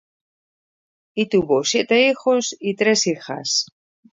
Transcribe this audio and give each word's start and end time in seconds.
Y 1.13 1.29
tuvo 1.29 1.63
siete 1.63 2.07
hijos 2.09 2.55
y 2.59 2.75
tres 2.75 3.05
hijas. 3.05 3.67